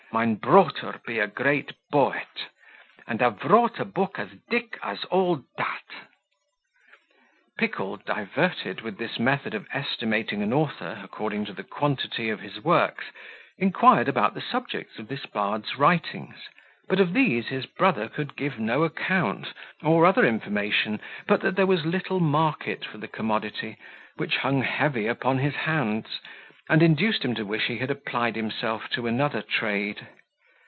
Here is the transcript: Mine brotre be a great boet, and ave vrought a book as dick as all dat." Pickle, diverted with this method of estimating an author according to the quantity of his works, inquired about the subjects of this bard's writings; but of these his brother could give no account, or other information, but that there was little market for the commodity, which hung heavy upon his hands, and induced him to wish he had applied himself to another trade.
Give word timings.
Mine 0.13 0.35
brotre 0.35 0.99
be 1.07 1.19
a 1.19 1.27
great 1.27 1.71
boet, 1.89 2.49
and 3.07 3.21
ave 3.21 3.39
vrought 3.47 3.79
a 3.79 3.85
book 3.85 4.19
as 4.19 4.27
dick 4.49 4.77
as 4.83 5.05
all 5.05 5.41
dat." 5.57 5.85
Pickle, 7.57 7.95
diverted 7.95 8.81
with 8.81 8.97
this 8.97 9.17
method 9.19 9.53
of 9.53 9.65
estimating 9.71 10.43
an 10.43 10.51
author 10.51 10.99
according 11.01 11.45
to 11.45 11.53
the 11.53 11.63
quantity 11.63 12.29
of 12.29 12.41
his 12.41 12.61
works, 12.61 13.05
inquired 13.57 14.09
about 14.09 14.33
the 14.33 14.41
subjects 14.41 14.99
of 14.99 15.07
this 15.07 15.25
bard's 15.25 15.77
writings; 15.77 16.35
but 16.89 16.99
of 16.99 17.13
these 17.13 17.47
his 17.47 17.65
brother 17.65 18.09
could 18.09 18.35
give 18.35 18.59
no 18.59 18.83
account, 18.83 19.53
or 19.81 20.05
other 20.05 20.25
information, 20.25 20.99
but 21.25 21.39
that 21.39 21.55
there 21.55 21.65
was 21.65 21.85
little 21.85 22.19
market 22.19 22.83
for 22.83 22.97
the 22.97 23.07
commodity, 23.07 23.77
which 24.17 24.35
hung 24.39 24.61
heavy 24.61 25.07
upon 25.07 25.37
his 25.37 25.55
hands, 25.55 26.19
and 26.69 26.81
induced 26.83 27.25
him 27.25 27.35
to 27.35 27.43
wish 27.43 27.63
he 27.65 27.79
had 27.79 27.91
applied 27.91 28.33
himself 28.35 28.87
to 28.89 29.05
another 29.05 29.41
trade. 29.41 30.07